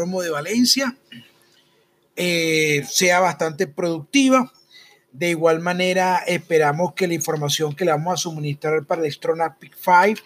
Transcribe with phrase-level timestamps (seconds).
[0.00, 0.96] de Valencia
[2.16, 4.52] eh, sea bastante productiva.
[5.12, 9.56] De igual manera, esperamos que la información que le vamos a suministrar para el Strona
[9.58, 10.22] Pick 5,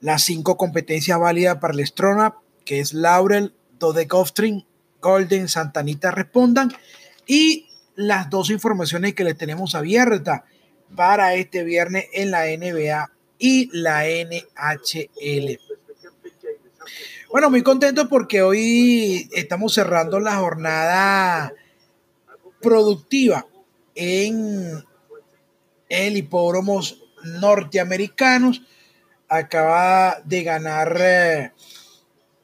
[0.00, 4.64] las cinco competencias válidas para el Strona, que es Laurel, Dode Golfstream,
[5.00, 6.72] Golden, Santanita, respondan.
[7.26, 10.42] Y las dos informaciones que les tenemos abiertas
[10.94, 15.58] para este viernes en la NBA y la NHL.
[17.34, 21.52] Bueno, muy contento porque hoy estamos cerrando la jornada
[22.62, 23.44] productiva
[23.96, 24.84] en
[25.88, 28.62] el hipódromos norteamericanos.
[29.28, 31.52] Acaba de ganar eh,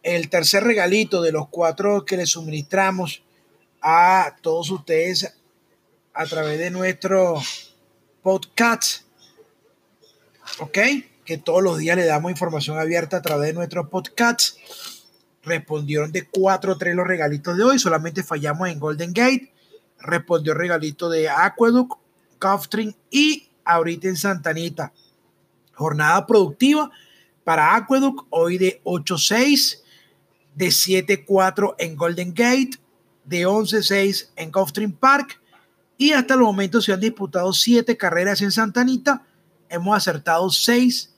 [0.03, 3.23] el tercer regalito de los cuatro que le suministramos
[3.81, 5.33] a todos ustedes
[6.13, 7.41] a través de nuestro
[8.25, 9.03] podcast.
[10.59, 10.79] ¿Ok?
[11.31, 14.59] Que todos los días le damos información abierta a través de nuestro podcast.
[15.45, 17.79] Respondieron de 4 3 los regalitos de hoy.
[17.79, 19.53] Solamente fallamos en Golden Gate.
[20.01, 22.01] Respondió el regalito de Aqueduct,
[22.41, 24.93] Coftring y ahorita en Santanita.
[25.73, 26.91] Jornada productiva
[27.45, 28.27] para Aqueduct.
[28.31, 29.83] Hoy de 8-6,
[30.57, 32.73] de 7-4 en Golden Gate,
[33.25, 35.41] de 11-6 en Coftring Park
[35.97, 39.25] y hasta el momento se han disputado siete carreras en Santa Anita.
[39.69, 41.11] Hemos acertado seis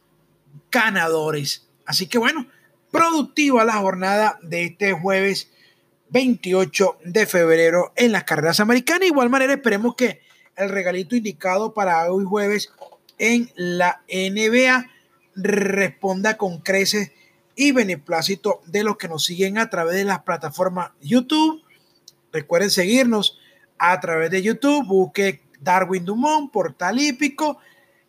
[0.70, 1.66] ganadores.
[1.86, 2.46] Así que bueno,
[2.90, 5.50] productiva la jornada de este jueves
[6.10, 9.00] 28 de febrero en las carreras americanas.
[9.00, 10.20] De igual manera, esperemos que
[10.56, 12.70] el regalito indicado para hoy jueves
[13.18, 14.90] en la NBA
[15.34, 17.12] responda con creces
[17.56, 21.62] y beneplácito de los que nos siguen a través de las plataformas YouTube.
[22.32, 23.38] Recuerden seguirnos
[23.78, 27.58] a través de YouTube, busque Darwin Dumont, portal hípico,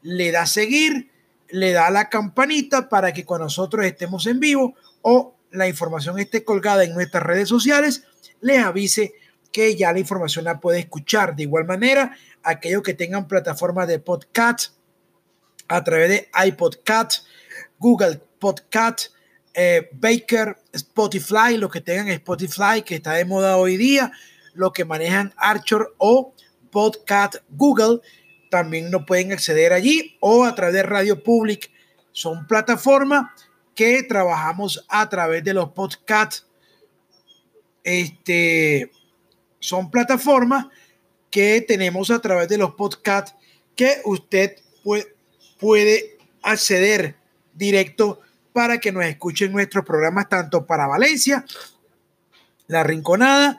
[0.02, 1.10] le da seguir,
[1.54, 4.74] le da la campanita para que cuando nosotros estemos en vivo
[5.04, 8.06] o la información esté colgada en nuestras redes sociales,
[8.42, 9.14] les avise
[9.52, 11.36] que ya la información la puede escuchar.
[11.36, 14.74] De igual manera, aquellos que tengan plataformas de podcast
[15.68, 17.28] a través de iPodcast,
[17.78, 19.12] Google Podcast,
[19.54, 24.12] eh, Baker, Spotify, los que tengan Spotify, que está de moda hoy día,
[24.56, 26.34] los que manejan Archer o
[26.72, 28.02] Podcast Google
[28.54, 31.72] también no pueden acceder allí o a través de Radio Public.
[32.12, 33.32] Son plataformas
[33.74, 36.46] que trabajamos a través de los podcasts.
[37.84, 38.92] Este,
[39.60, 40.68] son plataformas
[41.32, 43.34] que tenemos a través de los podcasts
[43.76, 45.16] que usted puede,
[45.60, 47.16] puede acceder
[47.56, 48.22] directo
[48.54, 51.44] para que nos escuchen nuestros programas tanto para Valencia,
[52.68, 53.58] La Rinconada,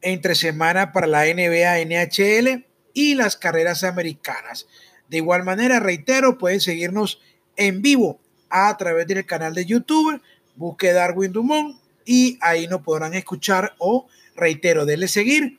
[0.00, 4.66] entre semana para la NBA, NHL y las carreras americanas.
[5.08, 7.20] De igual manera, reitero, pueden seguirnos
[7.56, 10.20] en vivo a través del canal de YouTube,
[10.56, 15.58] busque Darwin Dumont y ahí nos podrán escuchar o, reitero, denle seguir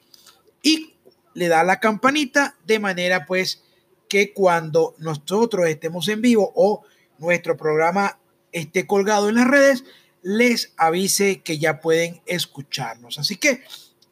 [0.61, 0.93] y
[1.33, 3.63] le da la campanita de manera pues
[4.09, 6.83] que cuando nosotros estemos en vivo o
[7.17, 8.19] nuestro programa
[8.51, 9.85] esté colgado en las redes,
[10.21, 13.17] les avise que ya pueden escucharnos.
[13.17, 13.63] Así que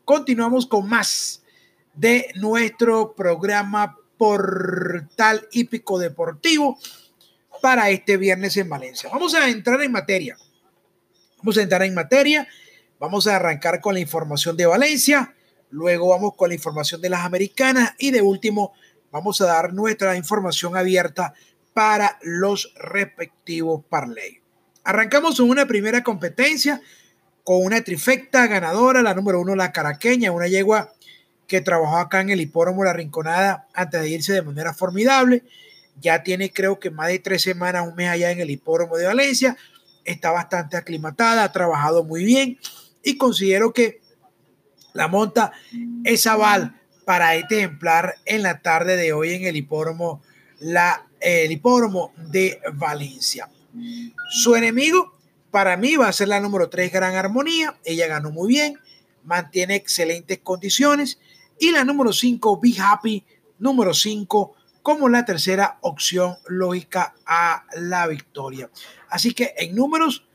[0.05, 1.43] continuamos con más
[1.93, 6.77] de nuestro programa Portal Hípico Deportivo
[7.61, 9.09] para este viernes en Valencia.
[9.11, 10.37] Vamos a entrar en materia.
[11.37, 12.47] Vamos a entrar en materia.
[12.99, 15.35] Vamos a arrancar con la información de Valencia.
[15.69, 17.93] Luego vamos con la información de las americanas.
[17.97, 18.73] Y de último,
[19.11, 21.33] vamos a dar nuestra información abierta
[21.73, 24.41] para los respectivos parlay.
[24.83, 26.81] Arrancamos con una primera competencia
[27.43, 30.93] con una trifecta ganadora, la número uno, la caraqueña, una yegua
[31.49, 35.43] que trabajó acá en el hipódromo La Rinconada antes de irse de manera formidable.
[35.99, 39.07] Ya tiene creo que más de tres semanas, un mes allá en el hipódromo de
[39.07, 39.57] Valencia.
[40.05, 42.57] Está bastante aclimatada, ha trabajado muy bien
[43.03, 43.99] y considero que
[44.93, 45.51] la monta
[46.03, 50.21] es aval para este ejemplar en la tarde de hoy en el hipódromo,
[50.59, 53.49] la, el hipódromo de Valencia.
[54.29, 55.17] Su enemigo
[55.49, 57.75] para mí va a ser la número 3, Gran Armonía.
[57.83, 58.79] Ella ganó muy bien,
[59.23, 61.19] mantiene excelentes condiciones.
[61.59, 63.25] Y la número 5, Be Happy,
[63.59, 68.69] número 5, como la tercera opción lógica a la victoria.
[69.09, 70.25] Así que en números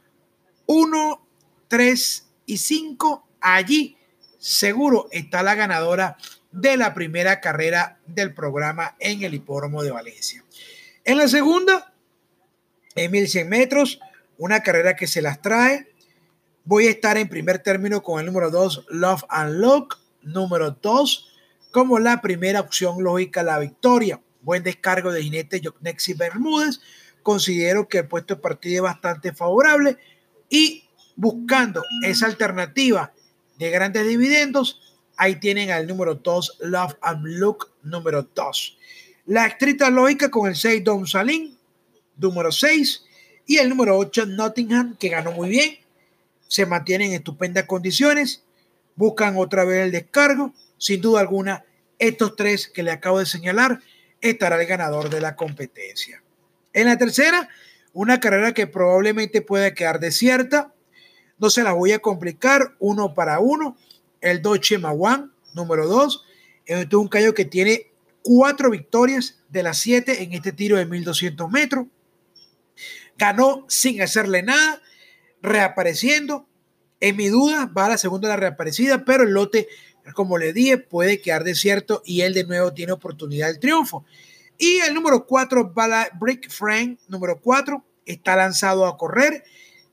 [0.66, 1.26] 1,
[1.68, 3.96] 3 y 5, allí
[4.38, 6.18] seguro está la ganadora
[6.52, 10.44] de la primera carrera del programa en el hipódromo de Valencia.
[11.04, 11.92] En la segunda,
[12.94, 14.00] en 1100 metros,
[14.38, 15.88] una carrera que se las trae.
[16.64, 19.98] Voy a estar en primer término con el número 2, Love and Look.
[20.24, 21.32] Número 2,
[21.70, 24.20] como la primera opción lógica, la victoria.
[24.42, 26.80] Buen descargo de jinete Jocnexi Bermúdez.
[27.22, 29.96] Considero que el puesto de partida es bastante favorable.
[30.48, 30.84] Y
[31.16, 33.12] buscando esa alternativa
[33.58, 34.80] de grandes dividendos,
[35.16, 38.78] ahí tienen al número 2, Love and Look número 2.
[39.26, 41.58] La estricta lógica con el 6, Don Salín,
[42.16, 43.04] número 6.
[43.46, 45.78] Y el número 8, Nottingham, que ganó muy bien.
[46.46, 48.43] Se mantiene en estupendas condiciones.
[48.96, 50.54] Buscan otra vez el descargo.
[50.78, 51.64] Sin duda alguna,
[51.98, 53.80] estos tres que le acabo de señalar
[54.20, 56.22] estará el ganador de la competencia.
[56.72, 57.48] En la tercera,
[57.92, 60.74] una carrera que probablemente pueda quedar desierta.
[61.38, 63.76] No se la voy a complicar uno para uno.
[64.20, 66.24] El Doche Mawan, número 2.
[66.66, 67.92] Es un callo que tiene
[68.22, 71.86] cuatro victorias de las siete en este tiro de 1200 metros.
[73.16, 74.82] Ganó sin hacerle nada,
[75.40, 76.48] reapareciendo.
[77.00, 79.68] En mi duda, va a la segunda la reaparecida, pero el lote,
[80.14, 84.04] como le dije, puede quedar desierto y él de nuevo tiene oportunidad del triunfo.
[84.58, 85.74] Y el número 4,
[86.18, 89.44] Brick Frank, número 4, está lanzado a correr.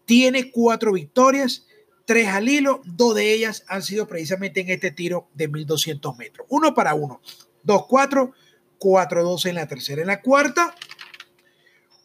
[0.06, 1.66] Tiene cuatro victorias,
[2.06, 2.82] tres al hilo.
[2.86, 6.46] Dos de ellas han sido precisamente en este tiro de 1200 metros.
[6.50, 7.22] Uno para uno.
[7.66, 8.34] 2-4,
[8.80, 10.02] 4-2 en la tercera.
[10.02, 10.76] En la cuarta,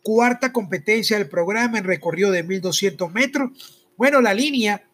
[0.02, 3.50] cuarta competencia del programa en recorrido de 1200 metros.
[3.96, 4.85] Bueno, la línea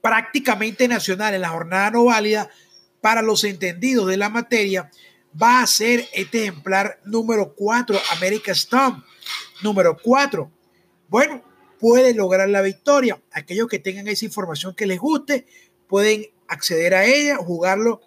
[0.00, 2.50] prácticamente nacional en la jornada no válida
[3.00, 4.90] para los entendidos de la materia
[5.40, 9.04] va a ser este ejemplar número 4, America Stomp,
[9.62, 10.50] número 4.
[11.08, 11.42] Bueno,
[11.78, 13.20] puede lograr la victoria.
[13.32, 15.46] Aquellos que tengan esa información que les guste,
[15.86, 18.00] pueden acceder a ella, jugarlo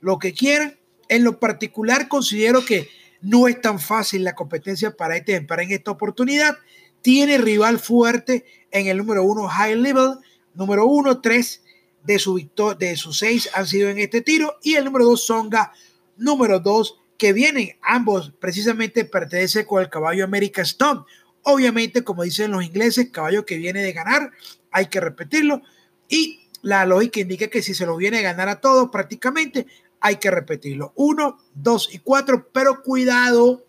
[0.00, 0.78] lo que quieran.
[1.08, 2.88] En lo particular, considero que
[3.20, 6.56] no es tan fácil la competencia para este ejemplar en esta oportunidad.
[7.02, 10.18] Tiene rival fuerte en el número 1, High Level,
[10.58, 11.62] número 1, 3
[12.02, 15.72] de su de sus seis han sido en este tiro y el número 2 Songa
[16.16, 21.02] número 2 que vienen ambos precisamente pertenece con el caballo America Stone.
[21.42, 24.30] Obviamente, como dicen los ingleses, caballo que viene de ganar,
[24.70, 25.62] hay que repetirlo
[26.08, 29.66] y la lógica indica que si se lo viene a ganar a todos prácticamente,
[30.00, 30.92] hay que repetirlo.
[30.96, 33.64] Uno, dos y cuatro, pero cuidado,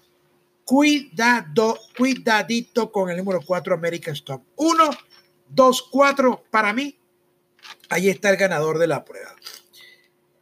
[0.64, 4.44] cuidado, cuidadito con el número cuatro American Stop.
[4.56, 4.90] Uno,
[5.50, 6.98] dos, cuatro, para mí,
[7.90, 9.36] ahí está el ganador de la prueba.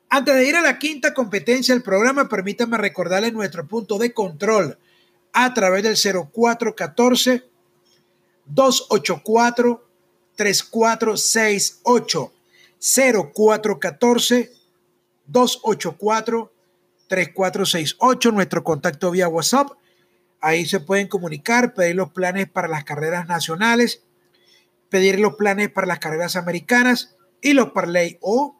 [0.09, 4.77] Antes de ir a la quinta competencia del programa, permítame recordarles nuestro punto de control
[5.33, 7.43] a través del 0414
[8.45, 9.85] 284
[10.35, 12.33] 3468
[12.79, 14.51] 0414
[15.25, 16.53] 284
[17.07, 19.71] 3468 nuestro contacto vía WhatsApp.
[20.39, 24.03] Ahí se pueden comunicar, pedir los planes para las carreras nacionales,
[24.89, 28.59] pedir los planes para las carreras americanas y los parlay o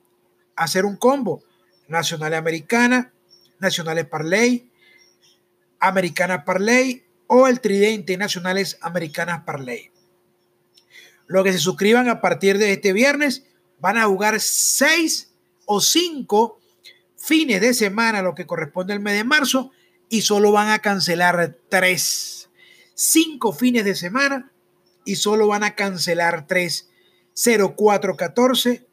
[0.56, 1.44] hacer un combo
[1.88, 3.14] nacional americana,
[3.60, 4.70] nacionales parlay,
[5.80, 9.92] americana parlay o el tridente nacionales americanas parlay.
[11.28, 13.44] Lo que se suscriban a partir de este viernes
[13.80, 15.34] van a jugar seis
[15.66, 16.60] o cinco
[17.16, 19.72] fines de semana, lo que corresponde al mes de marzo,
[20.10, 22.50] y solo van a cancelar tres.
[22.96, 24.52] Cinco fines de semana
[25.08, 26.90] y solo van a cancelar tres.
[27.34, 28.86] 0414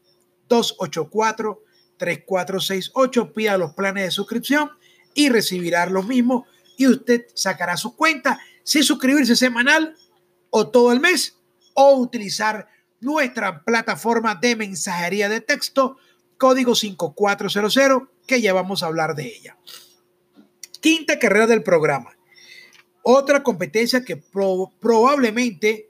[0.47, 1.63] 284
[1.97, 3.33] 3468.
[3.33, 4.71] Pida los planes de suscripción
[5.13, 6.47] y recibirá los mismos
[6.77, 9.95] y usted sacará su cuenta si suscribirse semanal
[10.49, 11.37] o todo el mes
[11.73, 12.67] o utilizar
[12.99, 15.97] nuestra plataforma de mensajería de texto
[16.37, 19.57] código 5400 que ya vamos a hablar de ella.
[20.81, 22.15] Quinta carrera del programa.
[23.03, 25.89] Otra competencia que probablemente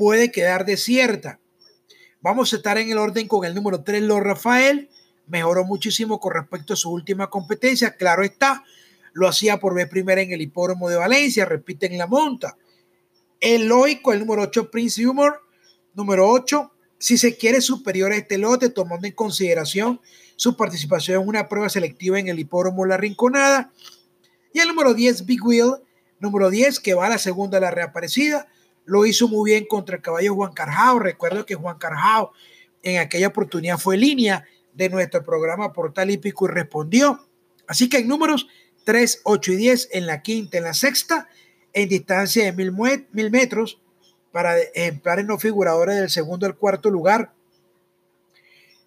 [0.00, 1.40] puede quedar desierta.
[2.22, 4.88] Vamos a estar en el orden con el número 3, Lord Rafael.
[5.26, 7.94] Mejoró muchísimo con respecto a su última competencia.
[7.98, 8.64] Claro está,
[9.12, 12.56] lo hacía por vez primera en el hipódromo de Valencia, repite en la monta.
[13.40, 15.42] El lógico, el número 8, Prince Humor.
[15.92, 20.00] Número 8, si se quiere superior a este lote, tomando en consideración
[20.36, 23.70] su participación en una prueba selectiva en el hipódromo La Rinconada.
[24.54, 25.74] Y el número 10, Big Wheel,
[26.20, 28.48] número 10, que va a la segunda la reaparecida,
[28.90, 30.98] lo hizo muy bien contra el caballo Juan Carjao.
[30.98, 32.32] Recuerdo que Juan Carjao
[32.82, 34.44] en aquella oportunidad fue línea
[34.74, 37.24] de nuestro programa Portal Hípico y respondió.
[37.68, 38.48] Así que en números
[38.82, 41.28] 3, 8 y 10 en la quinta, en la sexta,
[41.72, 42.72] en distancia de mil,
[43.12, 43.80] mil metros
[44.32, 47.32] para ejemplares no figuradores del segundo al cuarto lugar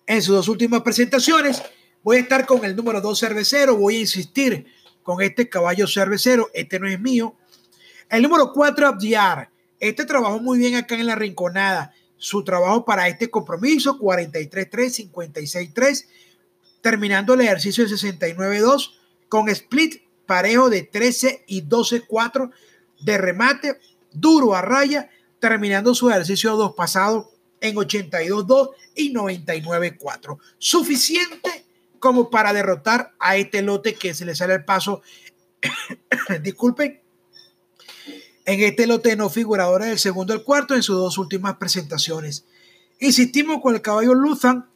[0.06, 1.64] en sus dos últimas presentaciones.
[2.04, 4.66] Voy a estar con el número 2 cervecero, voy a insistir
[5.02, 7.38] con este caballo cervecero, este no es mío.
[8.10, 9.53] El número 4 Abdiar,
[9.84, 11.94] este trabajó muy bien acá en la Rinconada.
[12.18, 16.06] Su trabajo para este compromiso, 43-3, 56-3,
[16.82, 18.92] terminando el ejercicio de 69-2
[19.28, 22.52] con split parejo de 13 y 12-4
[23.02, 23.80] de remate,
[24.14, 25.10] duro a raya,
[25.40, 27.28] terminando su ejercicio dos pasados
[27.60, 30.38] en 82.2 y 99.4.
[30.58, 31.66] Suficiente
[32.00, 35.02] como para derrotar a este lote que se le sale el paso.
[36.42, 37.03] Disculpen.
[38.46, 42.46] En este lote no figuradores del segundo al cuarto en sus dos últimas presentaciones.
[43.00, 44.70] Insistimos con el caballo Luzan,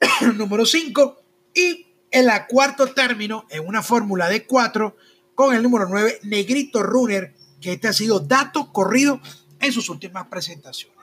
[0.34, 1.22] número 5,
[1.54, 4.96] y en la cuarto término, en una fórmula de 4,
[5.34, 9.20] con el número 9, Negrito Runner, que este ha sido dato corrido
[9.60, 10.98] en sus últimas presentaciones.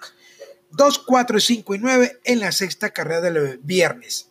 [0.72, 4.29] 2, 4, 5 y 9 en la sexta carrera del viernes.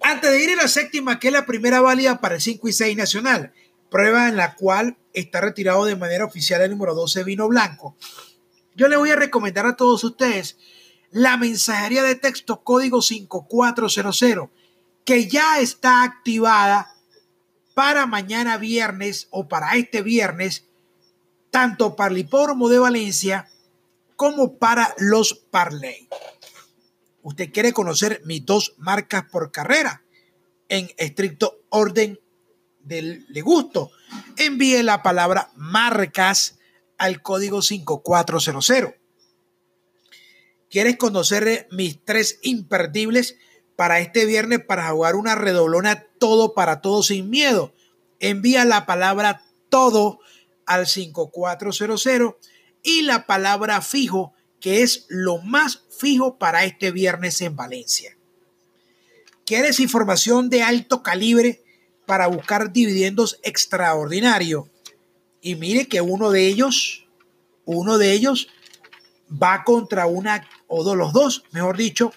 [0.00, 2.72] Antes de ir a la séptima, que es la primera válida para el 5 y
[2.72, 3.52] 6 nacional,
[3.90, 7.96] prueba en la cual está retirado de manera oficial el número 12 Vino Blanco.
[8.74, 10.56] Yo le voy a recomendar a todos ustedes
[11.10, 14.48] la mensajería de texto código 5400
[15.04, 16.94] que ya está activada
[17.74, 20.64] para mañana viernes o para este viernes,
[21.50, 23.48] tanto para el hipódromo de Valencia
[24.16, 26.08] como para los Parley.
[27.22, 30.02] Usted quiere conocer mis dos marcas por carrera
[30.68, 32.18] en estricto orden
[32.84, 33.90] del de gusto.
[34.36, 36.58] Envíe la palabra marcas
[36.98, 38.94] al código 5400.
[40.70, 43.36] ¿Quieres conocer mis tres imperdibles
[43.76, 47.74] para este viernes para jugar una redoblona todo para todo sin miedo?
[48.20, 50.20] Envía la palabra todo
[50.64, 52.36] al 5400
[52.82, 58.16] y la palabra fijo, que es lo más fijo para este viernes en Valencia.
[59.44, 61.62] ¿Quieres información de alto calibre
[62.06, 64.66] para buscar dividendos extraordinarios?
[65.40, 67.06] Y mire que uno de ellos,
[67.64, 68.48] uno de ellos
[69.30, 72.12] va contra una, o de los dos, mejor dicho,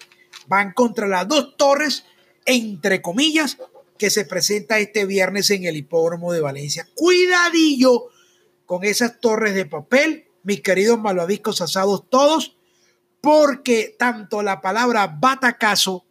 [0.46, 2.04] van contra las dos torres,
[2.44, 3.58] entre comillas,
[3.98, 6.86] que se presenta este viernes en el hipódromo de Valencia.
[6.94, 8.10] Cuidadillo
[8.66, 12.56] con esas torres de papel mis queridos malvaviscos asados todos,
[13.20, 16.04] porque tanto la palabra batacazo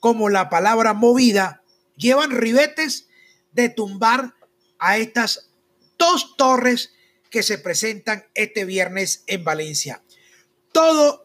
[0.00, 1.62] como la palabra movida
[1.96, 3.08] llevan ribetes
[3.52, 4.34] de tumbar
[4.78, 5.50] a estas
[5.98, 6.92] dos torres
[7.30, 10.02] que se presentan este viernes en Valencia.
[10.72, 11.22] Todo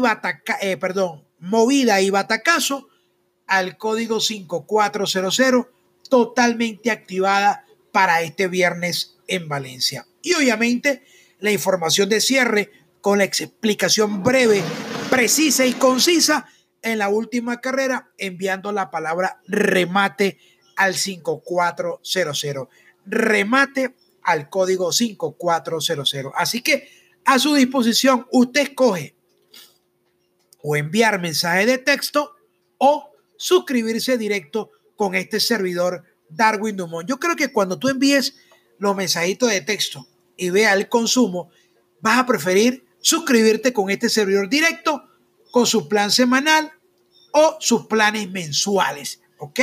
[0.00, 2.88] bataca, eh, perdón, movida y batacazo
[3.46, 5.66] al código 5400
[6.08, 10.06] totalmente activada para este viernes en Valencia.
[10.22, 11.04] Y obviamente
[11.38, 14.62] la información de cierre con la explicación breve,
[15.10, 16.48] precisa y concisa
[16.84, 20.38] en la última carrera, enviando la palabra remate
[20.76, 22.68] al 5400.
[23.06, 26.32] Remate al código 5400.
[26.36, 26.88] Así que
[27.24, 29.16] a su disposición, usted escoge
[30.62, 32.34] o enviar mensaje de texto
[32.78, 37.08] o suscribirse directo con este servidor Darwin Dumont.
[37.08, 38.36] Yo creo que cuando tú envíes
[38.78, 41.50] los mensajitos de texto y vea el consumo,
[42.00, 45.04] vas a preferir suscribirte con este servidor directo,
[45.54, 46.72] con su plan semanal
[47.30, 49.60] o sus planes mensuales, ¿ok?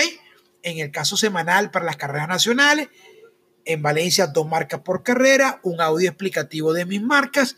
[0.64, 2.88] En el caso semanal para las carreras nacionales,
[3.66, 7.58] en Valencia dos marcas por carrera, un audio explicativo de mis marcas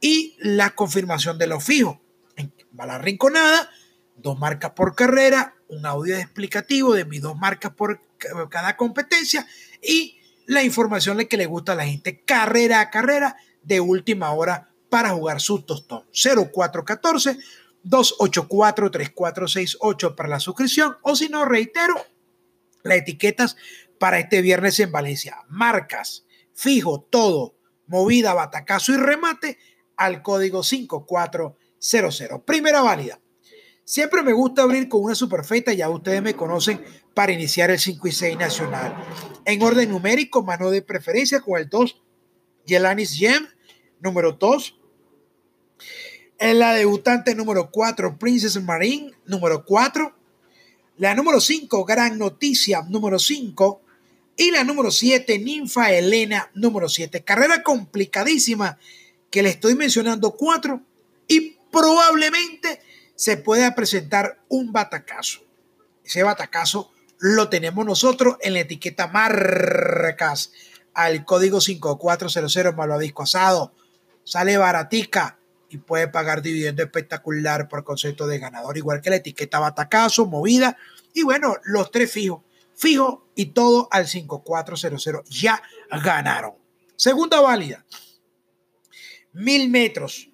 [0.00, 1.98] y la confirmación de los fijos.
[2.34, 3.70] En Bala Rinconada,
[4.16, 8.00] dos marcas por carrera, un audio explicativo de mis dos marcas por
[8.50, 9.46] cada competencia
[9.80, 14.71] y la información que le gusta a la gente carrera a carrera de última hora
[14.92, 16.04] para jugar su tostón.
[16.12, 17.38] 0414
[17.82, 21.94] 284 3468 para la suscripción o si no, reitero,
[22.82, 23.56] las etiquetas
[23.98, 25.38] para este viernes en Valencia.
[25.48, 27.56] Marcas, fijo, todo,
[27.86, 29.56] movida, batacazo y remate
[29.96, 32.42] al código 5400.
[32.44, 33.18] Primera válida.
[33.84, 36.84] Siempre me gusta abrir con una superfeta, ya ustedes me conocen,
[37.14, 38.94] para iniciar el 5 y 6 nacional.
[39.46, 42.02] En orden numérico, mano de preferencia con el 2,
[42.66, 43.48] Yelanis Gem,
[44.00, 44.81] número 2.
[46.38, 50.14] En la debutante número 4, Princess Marine, número 4.
[50.98, 53.80] La número 5, Gran Noticia, número 5.
[54.36, 57.22] Y la número 7, Ninfa Elena, número 7.
[57.22, 58.78] Carrera complicadísima
[59.30, 60.80] que le estoy mencionando 4
[61.28, 62.80] y probablemente
[63.14, 65.40] se pueda presentar un batacazo.
[66.04, 70.52] Ese batacazo lo tenemos nosotros en la etiqueta marcas
[70.92, 73.72] al código 5400 malvadisco asado.
[74.24, 75.38] Sale baratica
[75.72, 80.76] y puede pagar dividendo espectacular por concepto de ganador, igual que la etiqueta batacazo, movida
[81.14, 82.42] y bueno, los tres fijos,
[82.74, 86.52] fijo y todo al 5400 ya ganaron.
[86.94, 87.86] Segunda válida,
[89.32, 90.28] mil metros.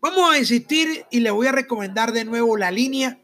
[0.00, 3.18] Vamos a insistir y le voy a recomendar de nuevo la línea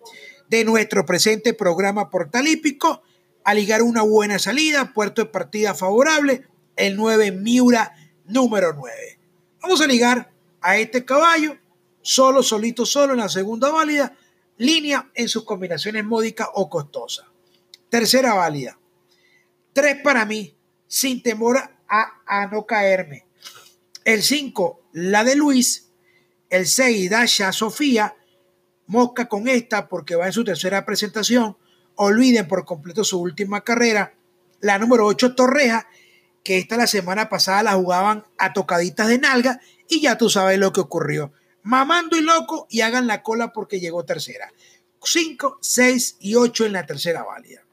[0.48, 3.04] de nuestro presente programa portalípico
[3.44, 7.94] a ligar una buena salida, puerto de partida favorable, el 9 Miura
[8.24, 9.20] número 9.
[9.62, 10.33] Vamos a ligar
[10.64, 11.58] a este caballo,
[12.00, 14.16] solo, solito, solo en la segunda válida,
[14.56, 17.26] línea en sus combinaciones módicas o costosas.
[17.90, 18.78] Tercera válida.
[19.74, 20.56] Tres para mí,
[20.86, 23.26] sin temor a, a no caerme.
[24.06, 25.90] El 5, la de Luis.
[26.48, 28.16] El 6, Dasha Sofía.
[28.86, 31.58] Mosca con esta porque va en su tercera presentación.
[31.96, 34.14] Olviden por completo su última carrera.
[34.60, 35.86] La número 8, Torreja,
[36.42, 40.58] que esta la semana pasada la jugaban a tocaditas de nalga y ya tú sabes
[40.58, 41.32] lo que ocurrió.
[41.62, 44.52] Mamando y loco y hagan la cola porque llegó tercera.
[45.02, 47.64] 5, 6 y 8 en la tercera válida.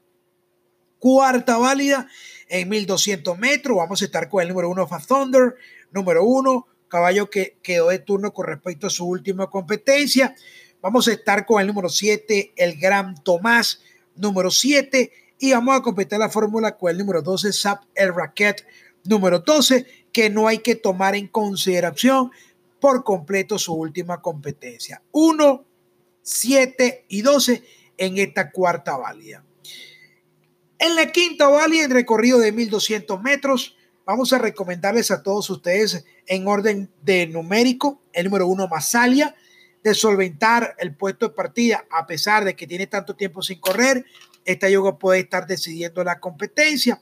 [0.98, 2.08] Cuarta válida
[2.48, 3.76] en 1200 metros.
[3.76, 5.56] Vamos a estar con el número 1 Fast Thunder.
[5.90, 10.34] Número 1, caballo que quedó de turno con respecto a su última competencia.
[10.80, 13.80] Vamos a estar con el número 7, el Gran Tomás.
[14.14, 15.10] Número 7
[15.42, 18.64] y vamos a completar la fórmula con el número 12, SAP El Racket
[19.02, 22.30] número 12, que no hay que tomar en consideración
[22.80, 25.02] por completo su última competencia.
[25.12, 25.64] 1,
[26.22, 27.62] 7 y 12
[27.98, 29.44] en esta cuarta válida.
[30.78, 36.04] En la quinta válida, en recorrido de 1200 metros, vamos a recomendarles a todos ustedes
[36.26, 39.34] en orden de numérico el número 1, Masalia,
[39.82, 44.04] de solventar el puesto de partida a pesar de que tiene tanto tiempo sin correr
[44.44, 47.00] esta yoga puede estar decidiendo la competencia.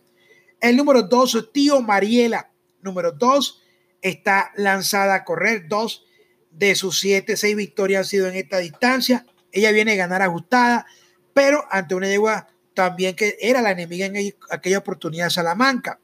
[0.61, 2.50] El número dos, Tío Mariela.
[2.83, 3.63] Número dos,
[4.03, 5.69] está lanzada a correr.
[5.69, 6.05] Dos
[6.51, 9.27] de sus siete, seis victorias han sido en esta distancia.
[9.53, 10.87] Ella viene a ganar ajustada,
[11.33, 15.99] pero ante una yegua también que era la enemiga en aquella oportunidad de Salamanca.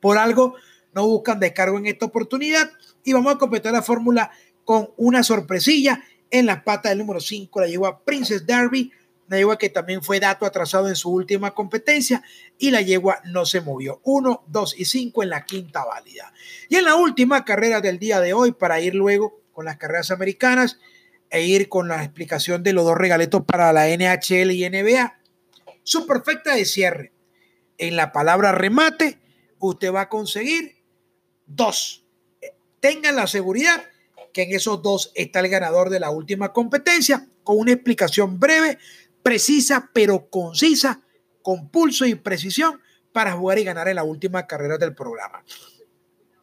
[0.00, 0.54] Por algo
[0.92, 2.70] no buscan descargo en esta oportunidad
[3.02, 4.30] y vamos a completar la fórmula
[4.64, 8.90] con una sorpresilla en la pata del número 5, la yegua Princess Derby
[9.28, 12.22] una yegua que también fue dato atrasado en su última competencia
[12.58, 14.00] y la yegua no se movió.
[14.04, 16.32] 1, 2 y 5 en la quinta válida.
[16.68, 20.10] Y en la última carrera del día de hoy, para ir luego con las carreras
[20.10, 20.78] americanas
[21.30, 25.18] e ir con la explicación de los dos regaletos para la NHL y NBA,
[25.82, 27.12] su perfecta de cierre.
[27.78, 29.18] En la palabra remate,
[29.58, 30.76] usted va a conseguir
[31.46, 32.04] dos.
[32.80, 33.84] Tengan la seguridad
[34.32, 38.78] que en esos dos está el ganador de la última competencia, con una explicación breve
[39.24, 41.00] precisa pero concisa,
[41.42, 45.42] con pulso y precisión para jugar y ganar en la última carrera del programa.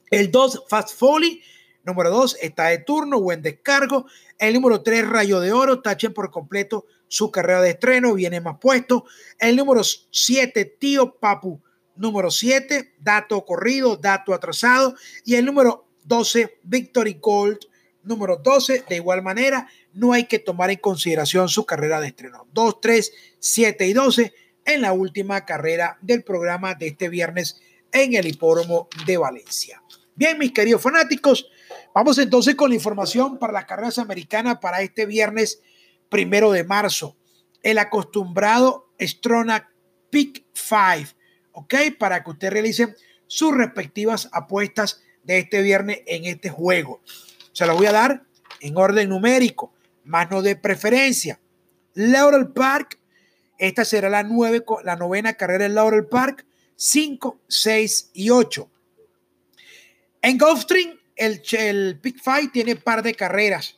[0.09, 1.41] El 2, Fast Foley.
[1.83, 4.05] Número 2, está de turno, buen descargo.
[4.37, 8.57] El número 3, Rayo de Oro, tachen por completo su carrera de estreno, viene más
[8.59, 9.05] puesto.
[9.39, 11.61] El número 7, Tío Papu.
[11.95, 14.95] Número 7, dato corrido, dato atrasado.
[15.23, 17.59] Y el número 12, Victory Gold.
[18.03, 22.47] Número 12, de igual manera, no hay que tomar en consideración su carrera de estreno.
[22.53, 24.33] 2, 3, 7 y 12
[24.65, 27.59] en la última carrera del programa de este viernes
[27.91, 29.81] en el hipódromo de Valencia.
[30.15, 31.47] Bien, mis queridos fanáticos,
[31.93, 35.61] vamos entonces con la información para las carreras americanas para este viernes
[36.09, 37.17] primero de marzo.
[37.63, 39.69] El acostumbrado Strona
[40.09, 41.09] Pick 5,
[41.53, 41.73] ¿ok?
[41.97, 42.95] Para que ustedes realicen
[43.27, 47.01] sus respectivas apuestas de este viernes en este juego.
[47.53, 48.23] Se las voy a dar
[48.59, 49.73] en orden numérico
[50.03, 51.39] más no de preferencia.
[51.93, 52.99] Laurel Park,
[53.57, 58.69] esta será la, nueve, la novena carrera en Laurel Park, 5, 6 y 8.
[60.23, 63.77] En Gulfstream, el, el Pick Five tiene par de carreras.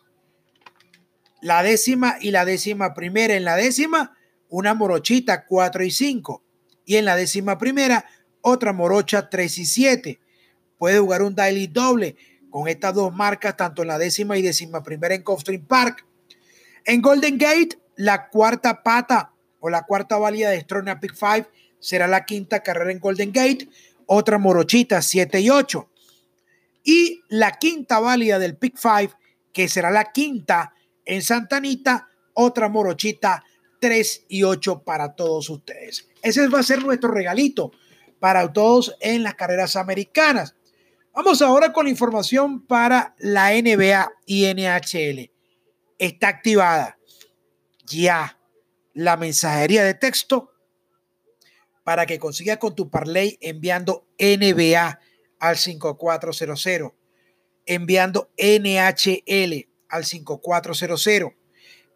[1.42, 3.36] La décima y la décima primera.
[3.36, 4.16] En la décima,
[4.50, 6.44] una morochita 4 y 5.
[6.86, 8.06] Y en la décima primera,
[8.42, 10.20] otra morocha 3 y 7.
[10.78, 12.16] Puede jugar un daily doble
[12.50, 16.06] con estas dos marcas, tanto en la décima y décima primera en Gulfstream Park.
[16.86, 22.08] En Golden Gate, la cuarta pata o la cuarta válida de Strona Pick 5 será
[22.08, 23.70] la quinta carrera en Golden Gate,
[24.06, 25.90] otra morochita 7 y 8.
[26.84, 29.18] Y la quinta válida del Pick 5,
[29.54, 30.74] que será la quinta
[31.06, 33.44] en Santa Anita, otra morochita
[33.80, 36.10] 3 y 8 para todos ustedes.
[36.22, 37.72] Ese va a ser nuestro regalito
[38.20, 40.56] para todos en las carreras americanas.
[41.14, 45.33] Vamos ahora con la información para la NBA y NHL
[45.98, 46.98] está activada
[47.86, 48.40] ya
[48.94, 50.52] la mensajería de texto
[51.84, 55.00] para que consigas con tu parlay enviando NBA
[55.40, 56.94] al 5400,
[57.66, 61.34] enviando NHL al 5400.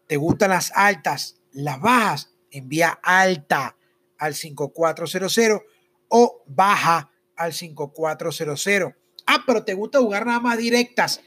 [0.06, 2.30] ¿Te gustan las altas, las bajas?
[2.50, 3.76] Envía alta
[4.18, 5.62] al 5400
[6.08, 8.94] o baja al 5400.
[9.26, 11.20] Ah, pero te gusta jugar nada más directas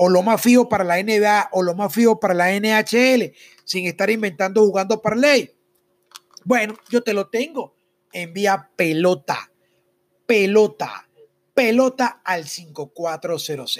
[0.00, 3.34] o lo más fijo para la NBA o lo más fijo para la NHL,
[3.64, 5.52] sin estar inventando jugando parlay.
[6.44, 7.74] Bueno, yo te lo tengo.
[8.12, 9.50] Envía pelota,
[10.24, 11.08] pelota,
[11.52, 13.76] pelota al 5400.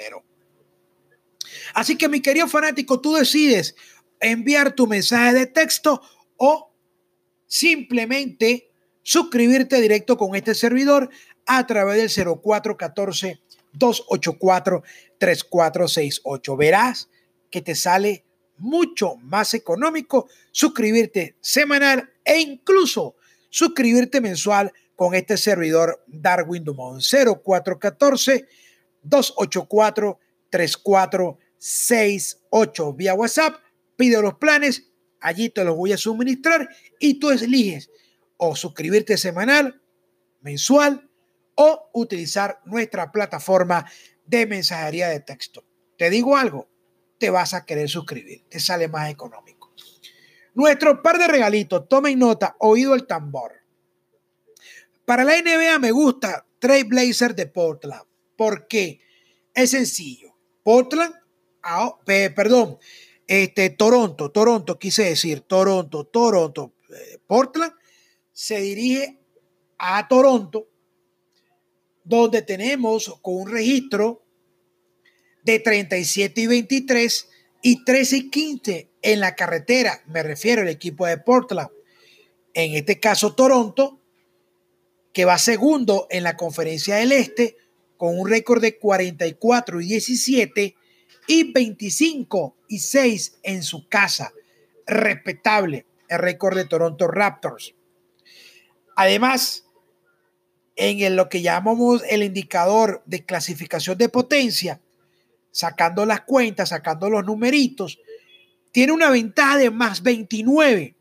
[1.75, 3.77] Así que mi querido fanático, tú decides
[4.19, 6.03] enviar tu mensaje de texto
[6.37, 6.75] o
[7.47, 11.11] simplemente suscribirte directo con este servidor
[11.47, 13.41] a través del 0414
[13.73, 14.83] 284
[15.19, 16.57] 3468.
[16.57, 17.09] Verás
[17.51, 18.25] que te sale
[18.59, 23.15] mucho más económico suscribirte semanal e incluso
[23.51, 28.47] suscribirte mensual con este servidor Darwin Dumont 0414
[29.03, 30.19] 284
[30.51, 33.57] 3468 vía WhatsApp.
[33.97, 34.89] Pide los planes,
[35.21, 37.91] allí te los voy a suministrar y tú eliges
[38.37, 39.81] o suscribirte semanal,
[40.41, 41.08] mensual
[41.61, 43.85] o utilizar nuestra plataforma
[44.25, 45.65] de mensajería de texto.
[45.97, 46.69] Te digo algo,
[47.19, 49.73] te vas a querer suscribir, te sale más económico.
[50.55, 53.55] Nuestro par de regalitos, tomen nota, oído el tambor.
[55.05, 58.05] Para la NBA me gusta Trey Blazer de Portland.
[58.37, 59.01] ¿Por qué?
[59.53, 60.37] Es sencillo.
[60.63, 61.13] Portland,
[62.37, 62.79] perdón,
[63.27, 67.73] este, Toronto, Toronto, quise decir, Toronto, Toronto, eh, Portland
[68.33, 69.19] se dirige
[69.77, 70.69] a Toronto,
[72.09, 74.25] donde tenemos con un registro
[75.45, 77.29] de 37 y 23
[77.63, 81.69] y 13 y 15 en la carretera, me refiero al equipo de Portland.
[82.55, 84.01] En este caso, Toronto,
[85.13, 87.57] que va segundo en la conferencia del Este,
[87.99, 90.77] con un récord de 44 y 17
[91.27, 94.33] y 25 y 6 en su casa.
[94.87, 97.75] Respetable el récord de Toronto Raptors.
[98.97, 99.68] Además,
[100.81, 104.81] en lo que llamamos el indicador de clasificación de potencia,
[105.51, 107.99] sacando las cuentas, sacando los numeritos,
[108.71, 110.95] tiene una ventaja de más 29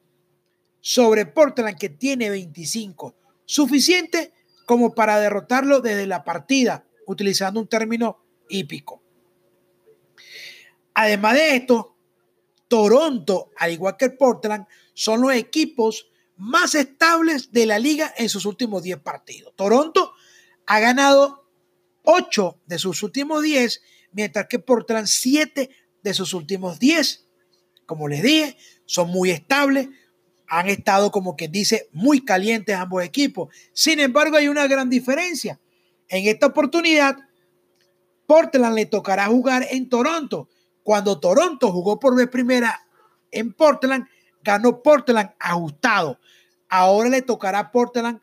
[0.81, 4.33] sobre Portland que tiene 25, suficiente
[4.65, 8.17] como para derrotarlo desde la partida, utilizando un término
[8.49, 9.03] hípico.
[10.95, 11.95] Además de esto,
[12.67, 18.45] Toronto, al igual que Portland, son los equipos más estables de la liga en sus
[18.45, 19.53] últimos 10 partidos.
[19.55, 20.13] Toronto
[20.65, 21.45] ha ganado
[22.03, 25.69] 8 de sus últimos 10 mientras que Portland 7
[26.03, 27.25] de sus últimos 10.
[27.85, 29.89] Como les dije, son muy estables,
[30.47, 33.53] han estado como quien dice muy calientes ambos equipos.
[33.73, 35.59] Sin embargo, hay una gran diferencia.
[36.07, 37.17] En esta oportunidad,
[38.25, 40.49] Portland le tocará jugar en Toronto.
[40.83, 42.87] Cuando Toronto jugó por vez primera
[43.31, 44.05] en Portland,
[44.47, 46.19] ganó Portland ajustado.
[46.69, 48.21] Ahora le tocará a Portland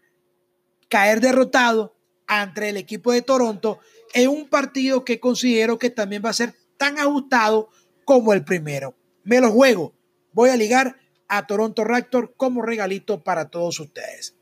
[0.88, 1.94] caer derrotado
[2.26, 3.78] ante el equipo de Toronto
[4.14, 7.68] en un partido que considero que también va a ser tan ajustado
[8.06, 8.94] como el primero.
[9.22, 9.92] Me lo juego.
[10.32, 10.96] Voy a ligar
[11.28, 14.34] a Toronto Raptors como regalito para todos ustedes.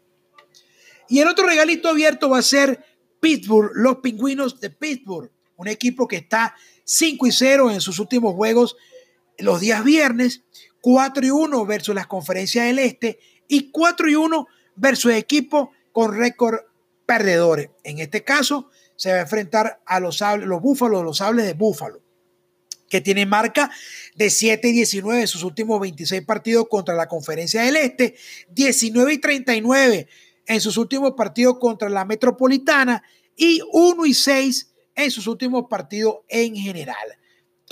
[1.08, 2.84] Y el otro regalito abierto va a ser
[3.18, 8.34] Pittsburgh, los pingüinos de Pittsburgh, un equipo que está 5 y 0 en sus últimos
[8.34, 8.76] juegos
[9.38, 10.44] los días viernes,
[10.82, 13.18] 4 y 1 versus las conferencias del Este
[13.48, 16.58] y 4 y 1 versus equipos con récord
[17.06, 17.70] perdedores.
[17.84, 22.02] En este caso, se va a enfrentar a los, los búfalos, los sables de búfalo,
[22.88, 23.70] que tiene marca
[24.16, 28.16] de 7 y 19 en sus últimos 26 partidos contra la Conferencia del Este,
[28.50, 30.08] 19 y 39
[30.46, 33.02] en sus últimos partidos contra la Metropolitana
[33.36, 36.96] y 1 y 6 en sus últimos partidos en general.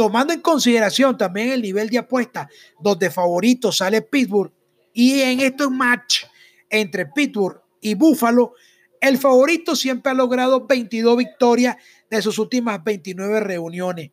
[0.01, 4.51] Tomando en consideración también el nivel de apuesta donde favorito sale Pittsburgh
[4.95, 6.25] y en estos match
[6.71, 8.55] entre Pittsburgh y Búfalo,
[8.99, 11.77] el favorito siempre ha logrado 22 victorias
[12.09, 14.11] de sus últimas 29 reuniones.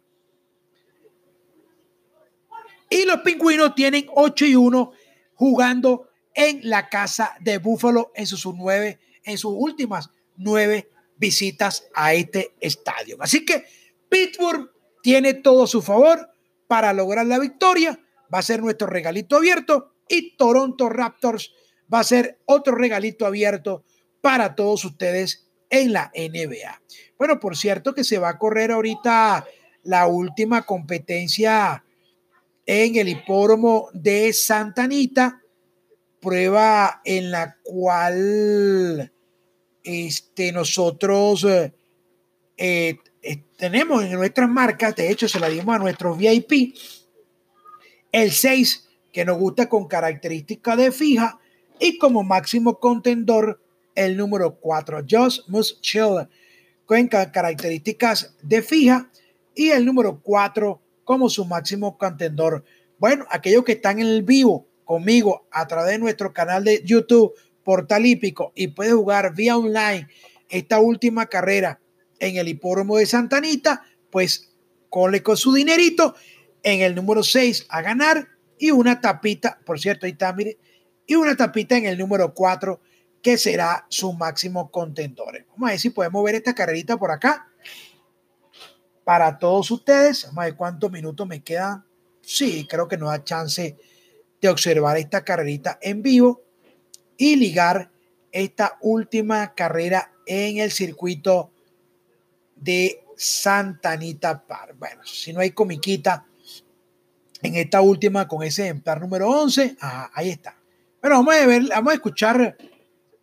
[2.90, 4.92] Y los pingüinos tienen 8 y 1
[5.36, 12.14] jugando en la casa de Búfalo en sus, nueve, en sus últimas nueve visitas a
[12.14, 13.16] este estadio.
[13.22, 13.64] Así que
[14.10, 14.70] Pittsburgh
[15.08, 16.32] tiene todo su favor
[16.68, 17.98] para lograr la victoria.
[18.34, 21.54] Va a ser nuestro regalito abierto y Toronto Raptors
[21.92, 23.86] va a ser otro regalito abierto
[24.20, 26.82] para todos ustedes en la NBA.
[27.18, 29.46] Bueno, por cierto que se va a correr ahorita
[29.84, 31.86] la última competencia
[32.66, 35.42] en el hipódromo de Santa Anita,
[36.20, 39.14] prueba en la cual
[39.84, 41.48] este, nosotros
[42.58, 46.76] eh, eh, tenemos en nuestras marcas, de hecho se la dimos a nuestros VIP,
[48.12, 51.40] el 6 que nos gusta con característica de fija
[51.80, 53.62] y como máximo contendor
[53.96, 56.28] el número 4, Just Must Chill,
[56.86, 59.10] con características de fija,
[59.56, 62.64] y el número 4 como su máximo contendor.
[63.00, 68.06] Bueno, aquellos que están en vivo conmigo a través de nuestro canal de YouTube, Portal
[68.06, 70.08] Hípico, y puede jugar vía online
[70.50, 71.80] esta última carrera
[72.20, 74.50] en el hipódromo de Santa Anita, pues
[74.90, 76.16] cole con su dinerito
[76.64, 78.28] en el número 6 a ganar
[78.58, 80.58] y una tapita, por cierto, ahí está, mire,
[81.06, 82.82] y una tapita en el número 4
[83.22, 85.46] que será su máximo contendor.
[85.50, 87.48] Vamos a ver si podemos ver esta carrerita por acá
[89.04, 90.26] para todos ustedes.
[90.26, 91.86] Vamos a ver cuántos minutos me quedan.
[92.22, 93.78] Sí, creo que nos da chance
[94.42, 96.44] de observar esta carrerita en vivo
[97.18, 97.92] y ligar
[98.32, 101.52] esta última carrera en el circuito
[102.60, 104.76] de Santa Anita Park.
[104.78, 106.26] Bueno, si no hay comiquita
[107.42, 109.78] en esta última con ese ejemplar número 11,
[110.14, 110.58] ahí está.
[111.02, 112.58] Bueno, vamos a ver, vamos a escuchar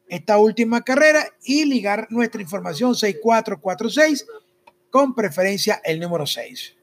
[0.07, 4.27] esta última carrera y ligar nuestra información 6446
[4.91, 6.77] con preferencia el número 6.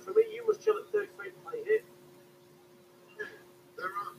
[0.00, 1.84] For me, you must chill at 33 play here.
[3.76, 4.16] They're on.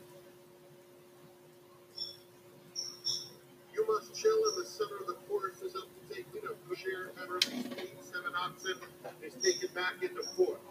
[3.74, 6.54] You must chill in the center of the course is up to take, you know,
[6.70, 7.40] Bashir, Ever,
[7.82, 8.78] eight, seven oxen
[9.26, 10.62] is taken back into fourth.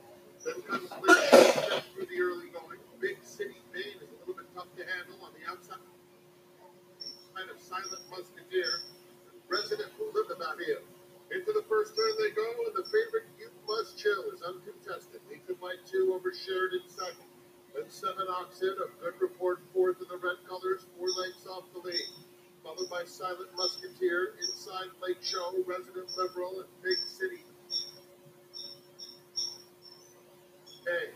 [0.45, 2.79] Then comes Lynch through the early going.
[3.01, 5.83] Big City Maine is a little bit tough to handle on the outside.
[7.35, 8.87] Kind of silent musketeer.
[9.49, 10.87] Resident who lived about here.
[11.35, 13.27] Into the first turn they go, and the favorite
[13.71, 15.21] Must Chill is uncontested.
[15.31, 17.31] Leads by two over Sheridan second.
[17.73, 21.79] Then seven Oxen, a good report fourth in the red colors, four lengths off the
[21.79, 22.11] lead.
[22.65, 27.47] Followed by Silent Musketeer, Inside Lake Show, Resident Liberal, and Big City.
[30.83, 31.15] Okay.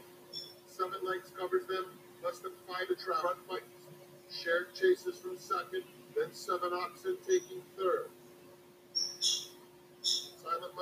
[0.71, 1.87] Seven lengths covers them,
[2.23, 3.35] less than five to travel.
[3.35, 3.83] Front fights.
[4.31, 5.83] Shared chases from second,
[6.15, 8.15] then seven Oxen taking third.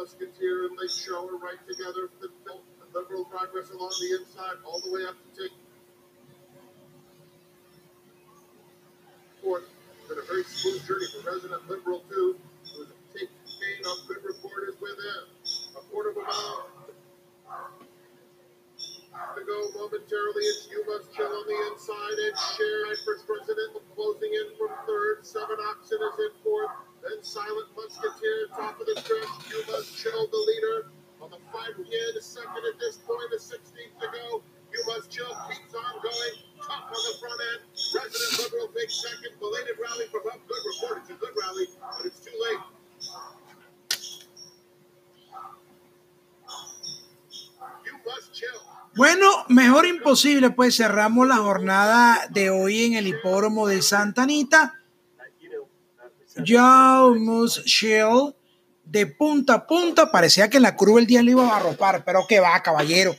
[0.03, 2.11] Musketeer and Lake Show are right together.
[2.19, 2.59] The
[2.91, 5.55] liberal progress along the inside, all the way up to take
[9.41, 9.63] fourth.
[10.09, 12.35] Been a very smooth journey for Resident Liberal too,
[12.75, 15.23] who's taking gain on good report is with him.
[15.79, 16.67] A quarter of a mile
[19.39, 20.43] to go momentarily.
[20.51, 25.23] It's you must chill on the inside and share first president closing in from third.
[25.23, 26.92] Seven Oxen is in fourth.
[27.03, 29.27] Then Silent Musketeer, top of the stretch.
[29.67, 30.87] Must chill the leader.
[31.21, 34.43] On the five again, second at this point, a 16th to go.
[34.87, 36.35] Must chill, keeps on going.
[36.63, 37.61] Top on the front end.
[37.95, 39.35] Resident Liberal takes second.
[39.39, 40.41] Belated rally from up.
[40.47, 41.03] Good report.
[41.03, 41.67] It's a good rally,
[41.99, 42.63] but it's too late.
[48.95, 54.82] Bueno, mejor imposible, pues cerramos la jornada de hoy en el hipódromo de Santa Anita.
[56.45, 58.35] Jaumus Shell
[58.85, 60.11] de punta a punta.
[60.11, 63.17] Parecía que en la curva el día le iba a arropar, pero que va, caballero.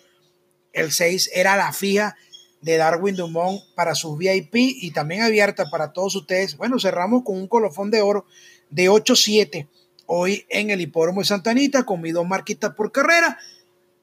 [0.72, 2.16] El 6 era la fija
[2.62, 6.58] de Darwin Dumont para sus VIP y también abierta para todos ustedes.
[6.58, 8.26] Bueno, cerramos con un colofón de oro
[8.70, 9.68] de 8-7
[10.06, 13.38] hoy en el hipódromo de Santa Anita con mis dos marquitas por carrera.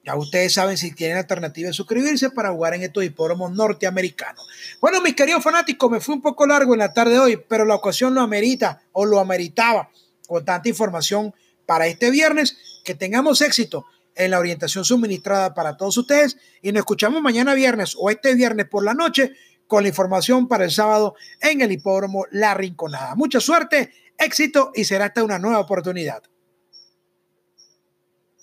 [0.03, 4.47] Ya ustedes saben si tienen alternativa de suscribirse para jugar en estos hipódromos norteamericanos.
[4.79, 7.65] Bueno, mis queridos fanáticos, me fui un poco largo en la tarde de hoy, pero
[7.65, 9.89] la ocasión lo amerita o lo ameritaba
[10.27, 11.35] con tanta información
[11.67, 12.57] para este viernes.
[12.83, 13.85] Que tengamos éxito
[14.15, 18.67] en la orientación suministrada para todos ustedes y nos escuchamos mañana viernes o este viernes
[18.67, 19.33] por la noche
[19.67, 23.15] con la información para el sábado en el hipódromo La Rinconada.
[23.15, 26.23] Mucha suerte, éxito y será hasta una nueva oportunidad.